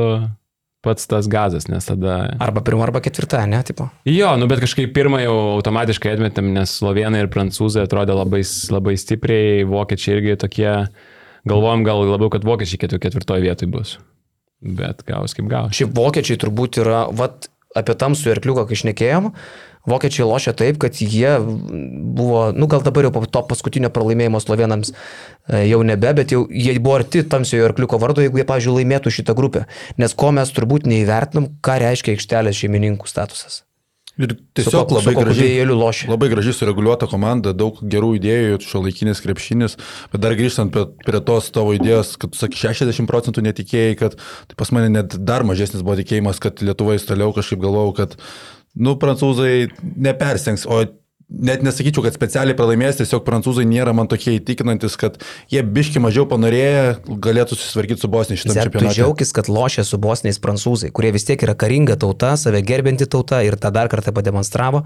[0.82, 2.17] pats tas gazas, nes tada...
[2.41, 3.88] Arba pirma, arba ketvirta, ne, tipo.
[4.10, 8.41] Jo, nu bet kažkaip pirmą jau automatiškai atmetėm, nes slovenai ir prancūzai atrodė labai,
[8.74, 10.72] labai stipriai, vokiečiai irgi tokie,
[11.50, 13.96] galvojom gal labiau, kad vokiečiai ketvirtoje vietoje bus.
[14.62, 15.74] Bet gaus kaip gaus.
[15.78, 19.32] Šiaip vokiečiai turbūt yra, vat apie tamsų arkliuką, kai išnekėjom,
[19.89, 24.94] vokiečiai lošia taip, kad jie buvo, nu gal dabar jau po to paskutinio pralaimėjimo slovenams
[24.94, 29.13] e, jau nebe, bet jau jie buvo arti tamsiojo arkliuko vardo, jeigu jie, pavyzdžiui, laimėtų
[29.17, 29.65] šitą grupę.
[30.02, 33.63] Nes ko mes turbūt neįvertinam, ką reiškia aikštelės šeimininkų statusas.
[34.20, 35.54] Ir Su tiesiog ko- labai su gražiai.
[36.12, 39.78] Labai gražiai sureguliuota komanda, daug gerų idėjų, šio laikinis krepšinis,
[40.12, 44.58] bet dar grįžtant prie, prie tos tavo idėjos, kad sakai 60 procentų netikėjai, kad tai
[44.60, 48.17] pas mane net dar mažesnis buvo tikėjimas, kad Lietuva įs toliau kažkaip galvojau, kad,
[48.76, 50.84] nu, prancūzai nepersengs, o
[51.32, 55.18] net nesakyčiau, kad specialiai pralaimės, tiesiog prancūzai nėra man tokie įtikinantis, kad
[55.52, 56.82] jie biški mažiau panorėję
[57.24, 58.96] galėtų susitvarkyti su Bosnija šitame čempionate.
[58.98, 63.42] džiaugis, kad lošia su bosniais prancūzai, kurie vis tiek yra karinga tauta, save gerbinti tauta
[63.48, 64.84] ir tą dar kartą pademonstravo.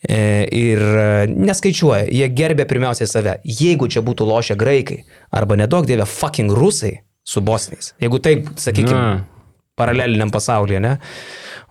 [0.00, 3.38] E, ir e, neskaičiuoja, jie gerbė pirmiausiai save.
[3.44, 9.31] Jeigu čia būtų lošia graikai arba nedaug dievė fucking rusai su bosniais, jeigu taip, sakykime.
[9.78, 10.96] Paraleliniam pasaulyje, ne?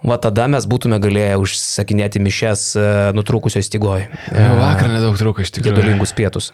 [0.02, 2.88] Va tada mes būtume galėję užsakinėti mišes e,
[3.18, 4.08] nutrūkusioj stygoj.
[4.34, 5.78] Jau vakar nedaug trūko iš tikrųjų.
[5.78, 6.50] Gedulingus pietus.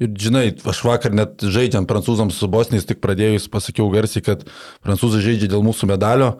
[0.00, 4.46] Ir žinai, aš vakar net žaidžiant prancūzams su bosniais tik pradėjus pasakiau garsiai, kad
[4.82, 6.32] prancūzai žaidžia dėl mūsų medalio.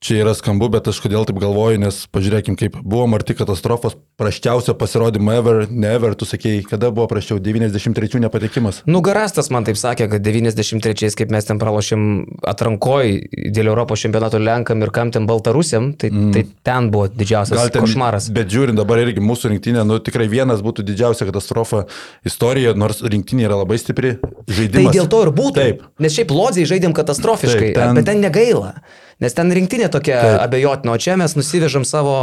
[0.00, 4.72] Čia yra skambu, bet aš kodėl taip galvoju, nes pažiūrėkim, kaip buvo Marti katastrofos, praščiausio
[4.80, 8.80] pasirodymo ever, never, tu sakėjai, kada buvo prašiau, 93 nepatekimas.
[8.88, 12.06] Nugarastas man taip sakė, kad 93, kaip mes ten pralošėm
[12.48, 13.12] atrankoj
[13.52, 16.32] dėl Europos čempionato Lenkam ir kam ten Baltarusiam, tai, mm.
[16.32, 18.30] tai ten buvo didžiausias ten, košmaras.
[18.32, 21.84] Bet žiūrint dabar irgi mūsų rinktinė, nu tikrai vienas būtų didžiausia katastrofa
[22.24, 24.16] istorijoje, nors rinktinė yra labai stipri.
[24.48, 24.80] Žaidimas.
[24.80, 25.60] Tai dėl to ir būtų.
[25.60, 25.86] Taip.
[26.00, 28.00] Nes šiaip lodziai žaidėm katastrofiškai, Taip, ten...
[28.00, 28.74] bet ten negaila.
[29.20, 30.40] Nes ten rinktinė tokia Taip.
[30.46, 32.14] abejotina, o čia mes nusivežam savo,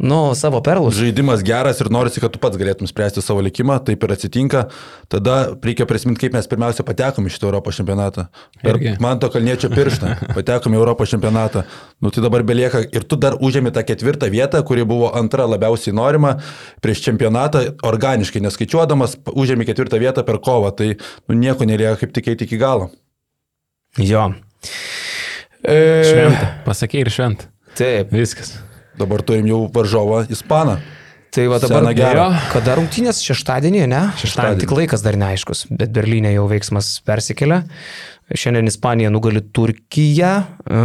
[0.00, 0.96] nu, savo perlus.
[0.96, 4.62] Žaidimas geras ir norisi, kad tu pats galėtum spręsti savo likimą, taip ir atsitinka.
[5.12, 8.24] Tada reikia prisiminti, kaip mes pirmiausia patekom į šitą Europos čempionatą.
[8.62, 11.66] Per man to kalniečio pirštą patekom į Europos čempionatą.
[12.00, 15.92] Nu tai dabar belieka ir tu dar užėmė tą ketvirtą vietą, kuri buvo antra labiausiai
[15.98, 16.38] norima
[16.80, 20.72] prieš čempionatą, organiškai neskaičiuodamas, užėmė ketvirtą vietą per kovą.
[20.80, 22.88] Tai nu, nieko nelieka kaip tik eiti iki galo.
[24.00, 24.30] Jo.
[25.62, 25.78] E...
[26.06, 26.48] Šventą.
[26.66, 27.48] Pasakė ir šventą.
[27.78, 28.12] Taip.
[28.14, 28.56] Viskas.
[28.98, 30.80] Dabar turim jau varžovą Ispaną.
[31.32, 32.26] Tai va dabar gero.
[32.52, 34.00] Kada rungtynės šeštadienį, ne?
[34.20, 34.60] Šeštadienį.
[34.66, 37.62] Tik laikas dar neaiškus, bet Berlyne jau veiksmas persikelia.
[38.36, 40.32] Šiandien Ispanija nugali Turkiją.
[40.60, 40.82] E,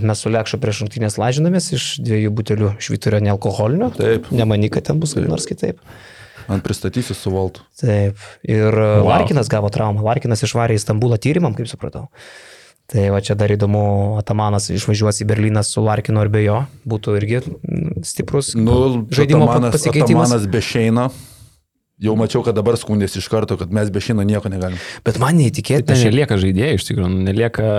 [0.00, 3.90] mes su Lekšo prieš rungtynės lažinamės iš dviejų butelių šviturio nealkoholinio.
[3.98, 4.32] Taip.
[4.32, 5.84] Nemanyk, kad ten bus kaip nors kitaip.
[6.48, 7.66] Ant pristatysiu su Voltu.
[7.80, 8.16] Taip.
[8.48, 9.10] Ir wow.
[9.10, 10.00] Larkinas gavo traumą.
[10.08, 12.08] Larkinas išvarė į Stambulą tyrimam, kaip supratau.
[12.92, 13.82] Tai va čia dar įdomu,
[14.20, 17.40] Atamanas išvažiuos į Berliną su Larkinu ar be jo, būtų irgi
[18.04, 20.28] stiprus nu, žaidimo Atamanas, pasikeitimas.
[20.28, 21.06] Atamanas be Šeino.
[22.02, 24.76] Jau mačiau, kad dabar skundėsi iš karto, kad mes be Šeino nieko negalim.
[25.06, 25.88] Bet man neįtikėtina.
[25.88, 27.70] Tai nelieka žaidėjai iš tikrųjų, nelieka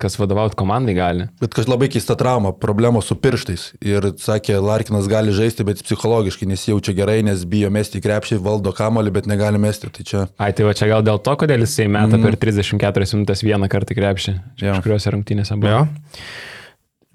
[0.00, 1.26] kas vadovauti komandai gali.
[1.40, 3.68] Bet kažkaip labai keista trauma, problemos su pirštais.
[3.84, 9.14] Ir sakė, Larkinas gali žaisti, bet psichologiškai nesijaučia gerai, nes bijo mesti krepšį, valdo kamolį,
[9.16, 9.88] bet negali mesti.
[9.92, 10.26] Tai čia...
[10.36, 12.28] Ai, tai va čia gal dėl to, kodėl jisai meta mm.
[12.28, 14.36] per 34 minutės vieną kartą krepšį.
[14.60, 15.72] Čia kažkuriuose rungtynėse buvo.
[15.72, 16.28] Jo.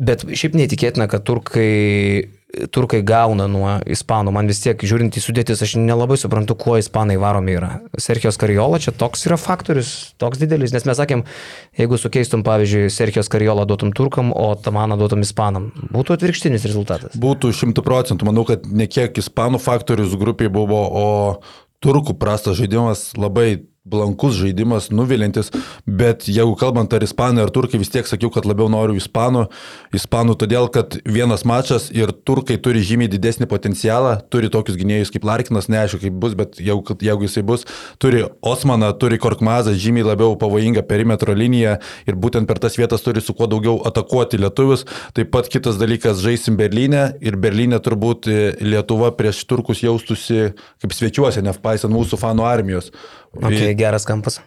[0.02, 2.32] Bet šiaip neįtikėtina, kad turkai
[2.74, 4.34] turkai gauna nuo ispanų.
[4.36, 7.72] Man vis tiek, žiūrint į sudėtis, aš nelabai suprantu, kuo ispanai varomi yra.
[8.02, 11.24] Sergijos Kariola čia toks yra faktorius, toks didelis, nes mes sakėm,
[11.80, 17.18] jeigu sukeistum, pavyzdžiui, Sergijos Kariola duotum turkam, o Tamaną duotum ispanam, būtų atvirkštinis rezultatas.
[17.22, 18.28] Būtų šimtų procentų.
[18.30, 21.08] Manau, kad ne kiek ispanų faktorius grupiai buvo, o
[21.82, 25.48] turkų prastas žaidimas labai blankus žaidimas, nuvilintis,
[25.90, 29.48] bet jeigu kalbant ar ispanai ar turkai, vis tiek sakiau, kad labiau noriu ispanų.
[29.98, 35.26] Ispanų todėl, kad vienas mačas ir turkai turi žymiai didesnį potencialą, turi tokius gynėjus kaip
[35.26, 37.66] Larkinas, neaišku kaip bus, bet jeigu, jeigu jisai bus,
[37.98, 43.26] turi Osmaną, turi Korkmazą, žymiai labiau pavojingą perimetro liniją ir būtent per tas vietas turi
[43.26, 44.86] su kuo daugiau atakuoti lietuvius.
[45.18, 48.30] Taip pat kitas dalykas, žaisim Berlyne ir Berlyne turbūt
[48.62, 52.94] Lietuva prieš turkus jaustųsi kaip svečiuose, nepaisant mūsų fanų armijos.
[53.38, 54.42] Okay, geras kampas.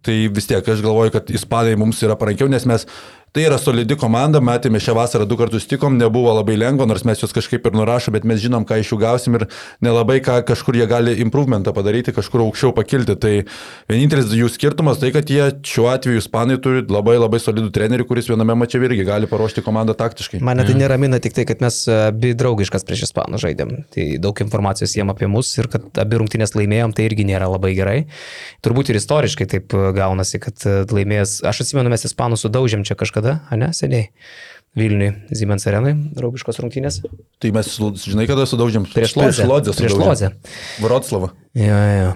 [0.00, 2.86] Tai vis tiek aš galvoju, kad ispanai mums yra parankiau, nes mes
[3.30, 7.20] Tai yra solidi komanda, matėme šią vasarą du kartus tikom, nebuvo labai lengva, nors mes
[7.22, 9.44] juos kažkaip ir nurašo, bet mes žinom, ką iš jų gausim ir
[9.86, 13.14] nelabai ką kažkur jie gali improvementą padaryti, kažkur aukščiau pakilti.
[13.22, 13.32] Tai
[13.92, 18.32] vienintelis jų skirtumas tai, kad jie šiuo atveju ispanai turi labai labai solidų trenerių, kuris
[18.32, 20.42] viename mače irgi gali paruošti komandą taktiškai.
[20.42, 23.76] Mane tai neramina tik tai, kad mes abi draugiškas prieš ispanų žaidėm.
[23.94, 27.76] Tai daug informacijos jiem apie mus ir kad abi rungtynės laimėjom, tai irgi nėra labai
[27.78, 27.96] gerai.
[28.66, 33.40] Turbūt ir istoriškai taip gaunasi, kad laimėjęs, aš atsimenu, mes ispanų sudaužėm čia kažką kada,
[33.54, 34.08] ne, seniai.
[34.78, 37.00] Vilniui, Siemens arenai, draugiškos rungtynės.
[37.42, 37.70] Tai mes,
[38.04, 38.86] žinai, kada sudaužėm?
[38.86, 39.46] Prieš Lodzę.
[39.50, 40.30] Lodzę prieš Lodzę.
[40.78, 41.32] Vroclavą.
[41.58, 42.12] Jo, jo.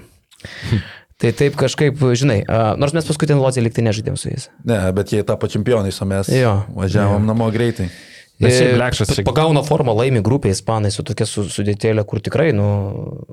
[1.19, 2.45] tai taip kažkaip, žinai,
[2.79, 4.47] nors mes paskui ten Lodzę liktai nežaidėm su jais.
[4.63, 7.33] Ne, bet jie tapo čempionais, o mes jo, važiavom jo.
[7.33, 7.91] namo greitai.
[8.39, 9.17] Blekšas.
[9.27, 12.67] Pagauna formą, laimi grupė ispanai su tokia sudėtėlė, kur tikrai, nu,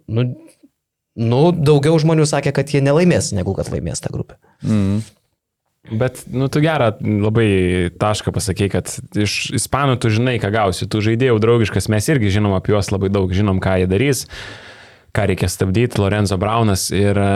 [0.10, 0.28] nu,
[1.18, 4.38] nu, daugiau žmonių sakė, kad jie nelaimės, negu kad laimės tą grupę.
[4.66, 5.02] Mm.
[5.90, 11.02] Bet, nu, tu gerą labai tašką pasakė, kad iš ispanų tu žinai, ką gausi, tu
[11.02, 14.22] žaidėjau draugiškas, mes irgi žinom apie juos labai daug, žinom, ką jie darys,
[15.18, 16.86] ką reikia stabdyti, Lorenzo Braunas.
[16.94, 17.34] Ir, e,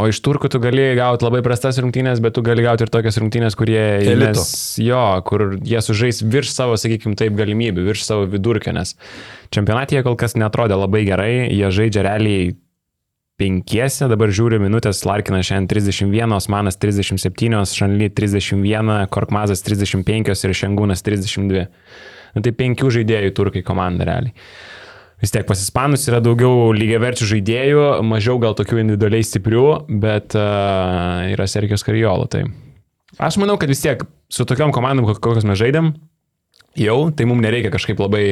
[0.00, 3.20] o iš turkų tu gali gauti labai prastas rungtynės, bet tu gali gauti ir tokias
[3.20, 4.48] rungtynės, kurie įmes,
[4.80, 8.96] jo, kur jie sužais virš savo, sakykime, taip galimybių, virš savo vidurkio, nes
[9.52, 12.54] čempionatėje kol kas netrodė labai gerai, jie žaidžia realiai
[13.40, 21.02] penkiese, dabar žiūriu minutės, Larkinas šiandien 31, Osmanas 37, Šanly 31, Korkmazas 35 ir Šengūnas
[21.06, 21.66] 32.
[22.34, 24.34] Na tai penkių žaidėjų turkai komanda realiai.
[25.22, 29.66] Vis tiek pas Ispanus yra daugiau lygiaverčių žaidėjų, mažiau gal tokių individualiai stiprių,
[30.02, 32.26] bet uh, yra Sergijos Karijolo.
[32.30, 32.42] Tai
[33.22, 35.94] aš manau, kad vis tiek su tokiam komandom, kokios mes žaidėm,
[36.78, 38.24] jau, tai mums nereikia kažkaip labai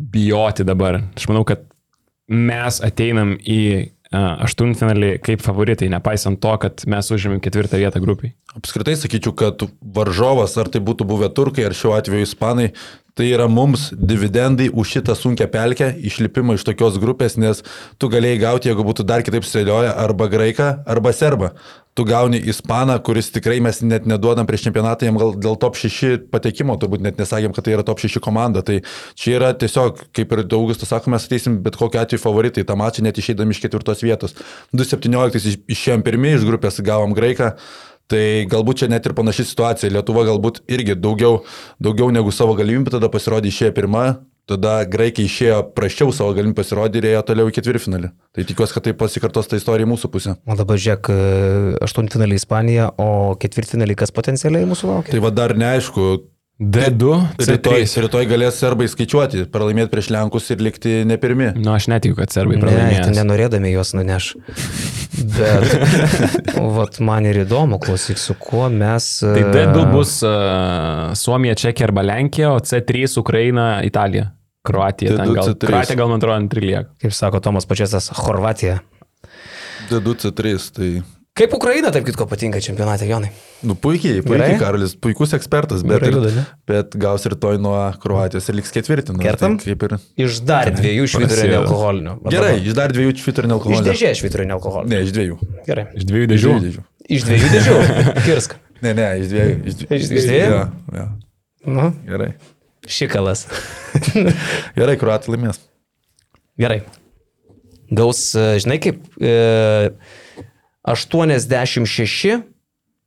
[0.00, 1.02] bijoti dabar.
[1.14, 1.68] Aš manau, kad
[2.28, 3.60] mes ateinam į
[4.14, 8.34] aštuntfinalį kaip favoritai, nepaisant to, kad mes užėmėm ketvirtą vietą grupiai.
[8.54, 9.64] Apskritai sakyčiau, kad
[9.96, 12.68] varžovas, ar tai būtų buvę turkai, ar šiuo atveju ispanai,
[13.18, 17.64] tai yra mums dividendai už šitą sunkę pelkę, išlipimą iš tokios grupės, nes
[17.98, 21.54] tu galėjai gauti, jeigu būtų dar kitaip sudėlioję, arba graiką, arba serbą
[21.94, 26.26] tu gauni ispaną, kuris tikrai mes net neduodam prieš čempionatą, jam gal dėl top 6
[26.32, 28.64] patekimo, turbūt net nesakėm, kad tai yra top 6 komanda.
[28.66, 28.80] Tai
[29.14, 33.06] čia yra tiesiog, kaip ir Augustas sako, mes ateisim bet kokiu atveju favoritai, tą mačą
[33.06, 34.34] net išeidami iš ketvirtos vietos.
[34.74, 37.54] 2017 išėjom pirmie iš grupės, gavom graiką.
[38.10, 39.88] Tai galbūt čia net ir panaši situacija.
[39.94, 41.38] Lietuva galbūt irgi daugiau,
[41.80, 44.04] daugiau negu savo galimybę tada pasirodė išėję pirmą,
[44.44, 48.10] Tada graikai išėjo prašiau savo galimybę pasirodyti ir ėjo toliau į ketvirtfinalį.
[48.36, 50.34] Tai tikiuosi, kad tai pasikartos ta istorija mūsų pusė.
[50.44, 51.08] O dabar žiūrėk,
[51.86, 55.14] aštuntfinalį Ispanija, o ketvirtfinalį kas potencialiai mūsų laukia?
[55.16, 56.10] Tai va dar neaišku,
[56.60, 57.14] D2.
[57.40, 61.48] Rytoj, rytoj galės serbai skaičiuoti, pralaimėti prieš Lenkus ir likti ne pirmi.
[61.56, 63.08] Na, nu, aš netikiu, kad serbai pralaimės.
[63.08, 64.34] Ne, nenorėdami juos nuneš.
[65.14, 65.74] Bet,
[66.76, 69.06] vat, man ir įdomu, klausyk, su kuo mes.
[69.22, 74.32] Tai D2 bus uh, Suomija, Čekija arba Lenkija, o C3 Ukraina, Italija.
[74.64, 75.16] Kroatija.
[75.20, 75.66] Gal, C3.
[75.68, 76.88] Kroatija gal man atrodo antri lieka.
[77.02, 78.78] Kaip sako Tomas Pačiasas, Horvatija.
[79.90, 80.90] D2 C3, tai
[81.34, 83.32] Kaip Ukraina, taip kitko patinka čempionate, Jonai?
[83.66, 84.58] Nu, puikiai, puikiai, Gerai?
[84.60, 86.36] Karolis, puikus ekspertas, bet, ir,
[86.70, 89.18] bet gaus rytoj nuo Kroatijos ir liks ketvirtinu.
[89.18, 89.56] Nu, Kertam?
[89.58, 89.96] Tai ir...
[90.28, 92.14] Iš dar dviejų šviturinio alkoholinio.
[92.30, 93.82] Gerai, iš dar dviejų šviturinio alkoholinio.
[93.82, 94.94] Iš dėžės šviturinio alkoholinio.
[94.94, 95.42] Ne, iš dviejų.
[95.66, 95.88] Gerai.
[95.98, 96.56] Iš dviejų dėžių.
[97.18, 97.76] Iš dviejų dėžių.
[98.30, 98.58] Kirsk.
[98.78, 99.60] Ne, ne, iš dviejų.
[99.66, 100.02] Iš, dviejų.
[100.06, 100.48] iš dviejų?
[100.54, 100.64] Ja,
[101.02, 101.12] ja.
[101.66, 101.92] Nu.
[102.06, 102.34] Gerai.
[102.86, 103.48] Šikalas.
[104.78, 105.64] Gerai, kruatai laimės.
[106.62, 106.84] Gerai.
[107.90, 108.28] Gaus,
[108.62, 109.34] žinai kaip, e,
[110.84, 112.42] 86,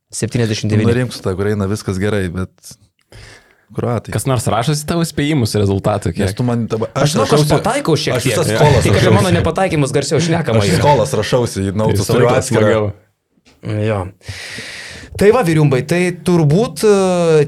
[0.09, 0.87] 79.
[0.87, 2.77] Norim su ta Ukraina viskas gerai, bet
[3.75, 4.13] Kruatai.
[4.15, 6.23] Kas nors rašosi tavo spėjimus rezultatų, kiek?
[6.23, 6.87] Nes tu man taba...
[6.95, 8.37] Aš, aš, rašausi, aš pataikau šiek tiek.
[8.39, 8.85] Aš visas skolas.
[8.85, 10.61] Tik apie mano nepataikymus garsiau šnekama.
[10.63, 12.69] Aš skolas rašausi, į nautus turiu atskirą.
[13.83, 13.99] Jo.
[15.17, 16.89] Tai va, vyriumbai, tai turbūt e,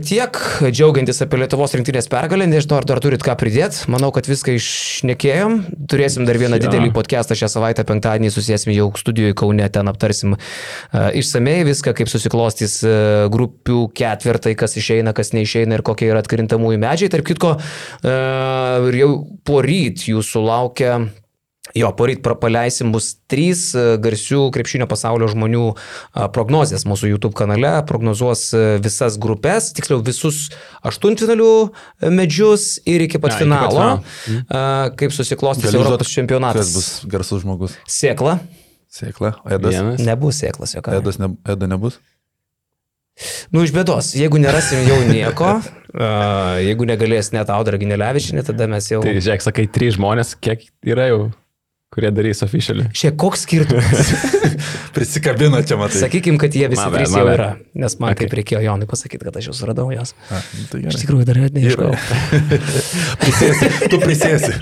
[0.01, 0.37] tiek
[0.73, 5.59] džiaugiantis apie Lietuvos rinktinės pergalę, nežinau, ar dar turit ką pridėti, manau, kad viską išnekėjom,
[5.91, 6.63] turėsim dar vieną ja.
[6.63, 10.41] didelį podcastą šią savaitę, penktadienį susėsim jau studijoje Kaune, ten aptarsim uh,
[11.13, 16.81] išsamei viską, kaip susiklostys uh, grupių ketvirtai, kas išeina, kas neišeina ir kokie yra atkrintamųjų
[16.81, 17.13] medžiai.
[17.13, 17.53] Tarp kitko,
[18.97, 19.13] jau
[19.45, 20.95] po ryt jūsų laukia
[21.77, 25.65] Jo, poryt paleisim bus trys e, garsių krepšinio pasaulio žmonių
[26.33, 30.47] prognozijas mūsų YouTube kanale, prognozuos e, visas grupės, tiksliau visus
[30.87, 34.95] aštuntfinalių e, medžius ir iki pat ja, finalo, iki pat finalo.
[35.01, 36.71] kaip susiklostys Europos čempionatas.
[36.71, 37.75] Kas bus garsus žmogus?
[37.89, 38.39] Sėkla.
[38.89, 39.75] Sėkla, Edas.
[39.75, 40.01] Vienas.
[40.01, 40.97] Nebus sėklas, jokia.
[40.97, 41.99] Edas ne, Eda nebus?
[43.53, 45.59] Nu, iš bėdos, jeigu nerasim jau nieko,
[45.99, 49.03] uh, jeigu negalės net Audra Ginelevičinė, tada mes jau...
[49.03, 51.21] Tai, žiūrėk, sakai, trys žmonės, kiek yra jau
[51.99, 52.89] kurie darys oficialiai.
[52.95, 54.11] Šiek koks skirtumas.
[54.95, 55.99] Prisikabino čia, matai.
[56.05, 58.23] Sakykim, kad jie visi trys jau yra, nes man okay.
[58.23, 60.15] kaip reikėjo Jonui pasakyti, kad aš jau suradau jas.
[60.31, 61.91] A, nu tai Iš tikrųjų dar net neiškau.
[63.23, 64.55] prisėsi, tu prisėsi.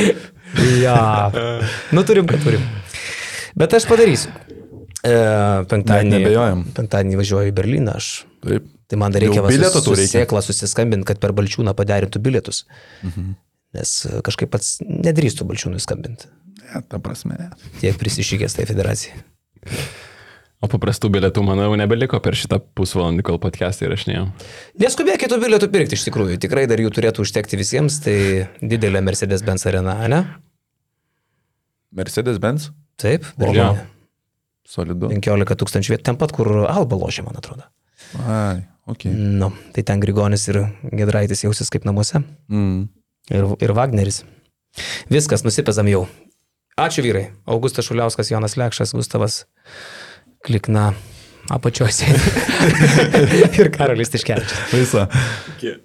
[0.84, 1.00] ja.
[1.96, 2.68] Nu turim, kad turim.
[3.58, 4.34] Bet aš padarysiu.
[5.04, 5.16] E,
[5.70, 6.22] penktadienį.
[6.76, 8.12] Penktadienį važiuoju į Berliną, aš.
[8.44, 8.70] Taip.
[8.84, 12.66] Tai man dar reikia vas sėklą susiskambinti, kad per balčiūną padarintų bilietus.
[13.02, 13.32] Mhm.
[13.74, 16.30] Nes e, kažkaip pats nedrįstų balčiūnui skambinti.
[16.64, 17.36] Ne, ta prasme.
[17.38, 17.50] Ne.
[17.82, 19.18] Tiek prisišykęs tai federacijai.
[20.64, 24.30] O paprastų bilietų, manau, nebeliko per šitą pusvalandį, kol podcast'ą įrašinėjom.
[24.80, 26.38] Neskubėkit tų bilietų pirkti iš tikrųjų.
[26.40, 27.98] Tikrai dar jų turėtų užtekti visiems.
[28.06, 28.16] Tai
[28.64, 30.22] didelė Mercedes-Benz arena, ne?
[31.94, 32.70] Mercedes-Benz?
[33.00, 33.84] Taip, Berlyne.
[34.64, 35.10] Solidu.
[35.12, 37.68] 15 tūkstančių vietų, ten pat, kur Alba lošia, man atrodo.
[38.24, 39.10] Ai, ok.
[39.12, 40.62] Nu, tai ten Grigonis ir
[40.96, 42.24] Gedraitis jausis kaip namuose.
[42.48, 42.86] Mm
[43.30, 44.22] ir, ir Wagneris.
[45.12, 46.04] Viskas, nusipezam jau.
[46.80, 47.28] Ačiū vyrai.
[47.46, 49.44] Augustas Šuliauskas, Jonas Lekšas, Gustavas
[50.44, 50.92] Klikna
[51.54, 52.08] apačiuose.
[53.60, 54.72] ir Karolis Tiškevičius.
[54.74, 55.06] Visa.
[55.54, 55.78] Okay.